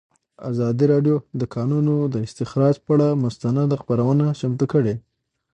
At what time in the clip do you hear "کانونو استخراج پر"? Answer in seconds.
1.55-2.93